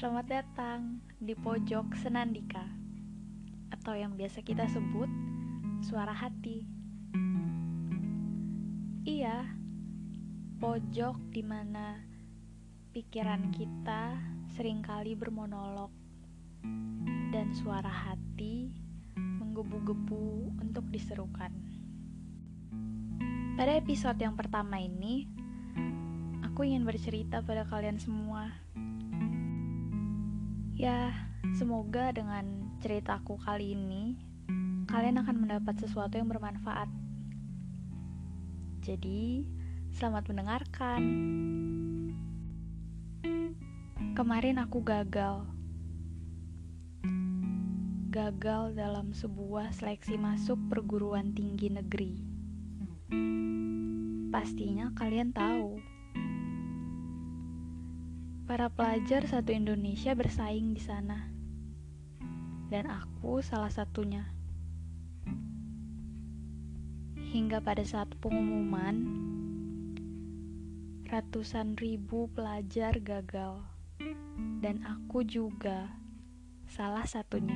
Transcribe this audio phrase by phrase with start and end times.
[0.00, 2.64] Selamat datang di pojok Senandika
[3.68, 5.12] atau yang biasa kita sebut
[5.84, 6.64] suara hati.
[9.04, 9.44] Iya,
[10.56, 12.00] pojok di mana
[12.96, 14.16] pikiran kita
[14.56, 15.92] sering kali bermonolog
[17.28, 18.72] dan suara hati
[19.20, 21.52] menggebu-gebu untuk diserukan.
[23.52, 25.28] Pada episode yang pertama ini,
[26.40, 28.69] aku ingin bercerita pada kalian semua.
[30.80, 31.12] Ya,
[31.60, 34.16] semoga dengan ceritaku kali ini
[34.88, 36.88] kalian akan mendapat sesuatu yang bermanfaat.
[38.80, 39.44] Jadi,
[39.92, 41.02] selamat mendengarkan.
[44.16, 45.44] Kemarin aku gagal.
[48.08, 52.24] Gagal dalam sebuah seleksi masuk perguruan tinggi negeri.
[54.32, 55.89] Pastinya kalian tahu
[58.50, 61.30] Para pelajar satu Indonesia bersaing di sana.
[62.66, 64.26] Dan aku salah satunya.
[67.14, 69.06] Hingga pada saat pengumuman,
[71.06, 73.62] ratusan ribu pelajar gagal.
[74.58, 75.94] Dan aku juga
[76.66, 77.54] salah satunya.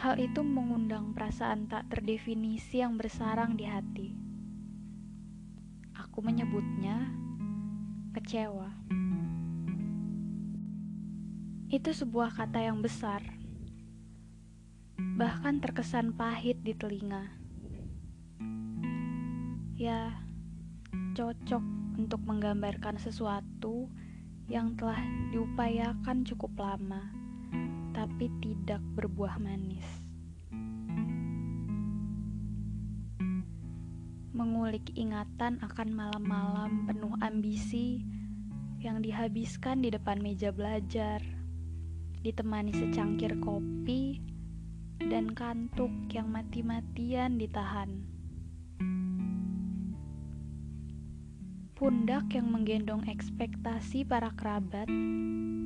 [0.00, 4.29] Hal itu mengundang perasaan tak terdefinisi yang bersarang di hati
[6.00, 7.12] aku menyebutnya
[8.16, 8.72] kecewa.
[11.68, 13.22] Itu sebuah kata yang besar,
[15.20, 17.30] bahkan terkesan pahit di telinga.
[19.76, 20.24] Ya,
[21.14, 21.62] cocok
[22.00, 23.86] untuk menggambarkan sesuatu
[24.50, 24.98] yang telah
[25.30, 27.12] diupayakan cukup lama,
[27.92, 29.86] tapi tidak berbuah manis.
[34.40, 38.00] Mengulik ingatan akan malam-malam penuh ambisi
[38.80, 41.20] yang dihabiskan di depan meja belajar,
[42.24, 44.16] ditemani secangkir kopi
[44.96, 48.00] dan kantuk yang mati-matian ditahan.
[51.76, 54.88] Pundak yang menggendong ekspektasi para kerabat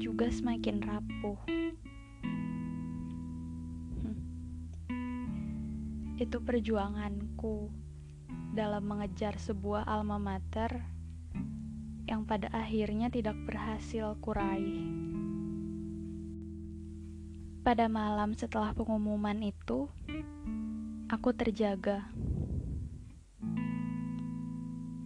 [0.00, 1.40] juga semakin rapuh.
[6.16, 7.81] Itu perjuanganku
[8.52, 10.84] dalam mengejar sebuah alma mater
[12.04, 14.84] yang pada akhirnya tidak berhasil kurai.
[17.62, 19.86] Pada malam setelah pengumuman itu,
[21.08, 22.10] aku terjaga.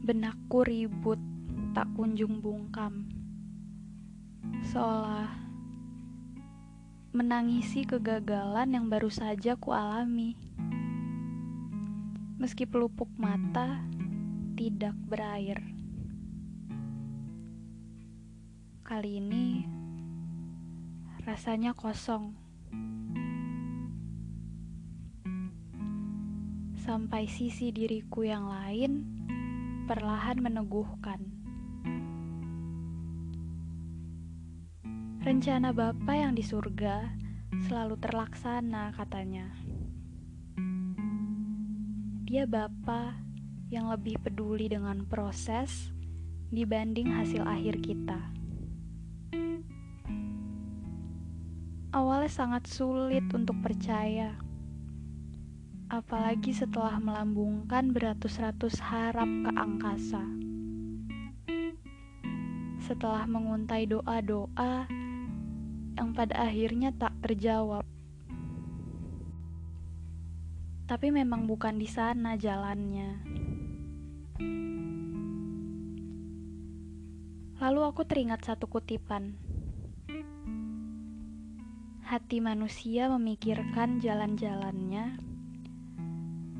[0.03, 1.20] Benakku ribut,
[1.76, 3.06] tak kunjung bungkam.
[4.72, 5.31] Seolah
[7.12, 10.36] menangisi kegagalan yang baru saja kualami.
[10.36, 10.46] alami
[12.36, 13.80] meski pelupuk mata
[14.60, 15.56] tidak berair.
[18.84, 19.64] Kali ini
[21.24, 22.36] rasanya kosong.
[26.76, 28.92] Sampai sisi diriku yang lain
[29.88, 31.20] perlahan meneguhkan.
[35.24, 37.10] Rencana Bapa yang di surga
[37.66, 39.75] selalu terlaksana katanya.
[42.26, 43.14] Dia Bapa
[43.70, 45.94] yang lebih peduli dengan proses
[46.50, 48.19] dibanding hasil akhir kita.
[51.94, 54.34] Awalnya sangat sulit untuk percaya,
[55.86, 60.26] apalagi setelah melambungkan beratus-ratus harap ke angkasa.
[62.82, 64.91] Setelah menguntai doa-doa
[65.94, 67.86] yang pada akhirnya tak terjawab.
[70.86, 73.10] Tapi memang bukan di sana jalannya.
[77.58, 79.34] Lalu aku teringat satu kutipan.
[82.06, 85.18] Hati manusia memikirkan jalan-jalannya,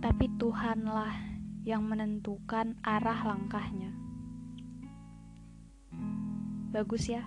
[0.03, 1.15] tapi Tuhanlah
[1.63, 3.95] yang menentukan arah langkahnya.
[6.75, 7.23] Bagus ya?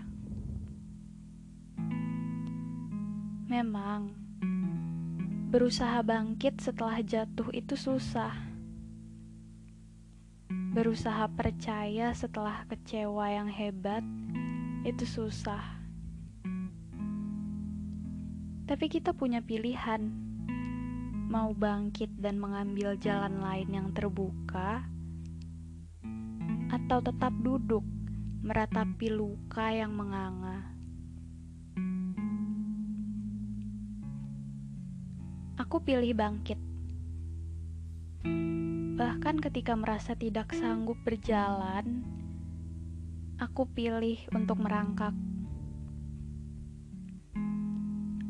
[3.48, 4.19] Memang
[5.50, 8.38] Berusaha bangkit setelah jatuh itu susah.
[10.78, 14.06] Berusaha percaya setelah kecewa yang hebat
[14.86, 15.82] itu susah.
[18.70, 20.14] Tapi kita punya pilihan,
[21.34, 24.86] mau bangkit dan mengambil jalan lain yang terbuka,
[26.70, 27.82] atau tetap duduk
[28.46, 30.79] meratapi luka yang menganga.
[35.60, 36.56] Aku pilih bangkit.
[38.96, 42.00] Bahkan ketika merasa tidak sanggup berjalan,
[43.36, 45.12] aku pilih untuk merangkak.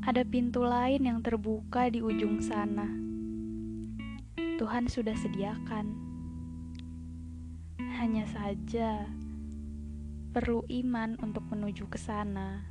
[0.10, 2.90] Ada pintu lain yang terbuka di ujung sana.
[4.58, 5.86] Tuhan sudah sediakan.
[7.78, 9.06] Hanya saja
[10.34, 12.66] perlu iman untuk menuju ke sana.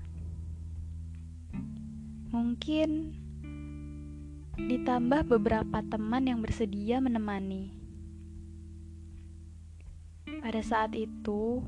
[2.35, 3.15] Mungkin
[4.59, 7.71] ditambah beberapa teman yang bersedia menemani.
[10.43, 11.63] Pada saat itu,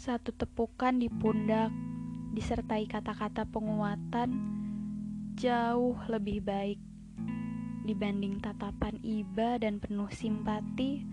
[0.00, 1.68] satu tepukan di pundak
[2.32, 4.30] disertai kata-kata penguatan
[5.36, 6.80] jauh lebih baik
[7.84, 11.04] dibanding tatapan iba dan penuh simpati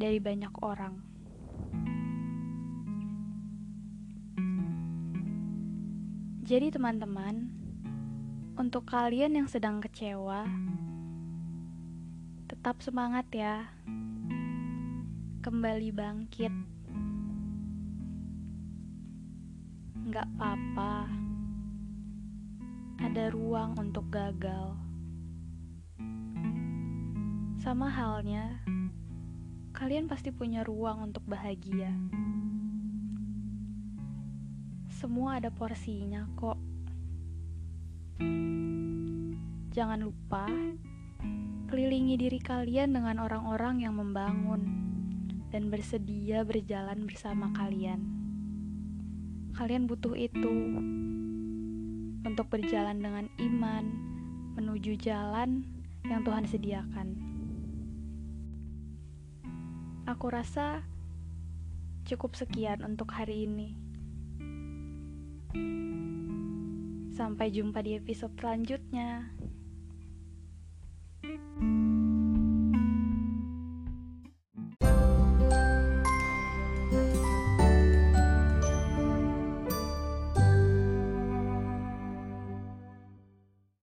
[0.00, 0.94] dari banyak orang.
[6.48, 7.52] Jadi, teman-teman,
[8.58, 10.42] untuk kalian yang sedang kecewa,
[12.50, 13.70] tetap semangat ya.
[15.46, 16.50] Kembali bangkit.
[20.10, 21.06] Gak apa-apa.
[22.98, 24.74] Ada ruang untuk gagal.
[27.62, 28.58] Sama halnya,
[29.70, 31.94] kalian pasti punya ruang untuk bahagia.
[34.90, 36.67] Semua ada porsinya kok.
[39.78, 40.50] Jangan lupa
[41.68, 44.64] kelilingi diri kalian dengan orang-orang yang membangun
[45.54, 48.02] dan bersedia berjalan bersama kalian.
[49.54, 50.54] Kalian butuh itu
[52.26, 53.84] untuk berjalan dengan iman
[54.58, 55.62] menuju jalan
[56.08, 57.08] yang Tuhan sediakan.
[60.08, 60.82] Aku rasa
[62.08, 63.76] cukup sekian untuk hari ini.
[67.18, 69.34] Sampai jumpa di episode selanjutnya.
[71.18, 71.77] thank you